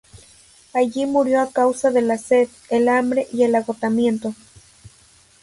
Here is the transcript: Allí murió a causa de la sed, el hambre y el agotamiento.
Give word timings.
Allí 0.73 1.05
murió 1.05 1.41
a 1.41 1.51
causa 1.51 1.91
de 1.91 2.01
la 2.01 2.17
sed, 2.17 2.49
el 2.71 2.89
hambre 2.89 3.27
y 3.31 3.43
el 3.43 3.53
agotamiento. 3.53 4.33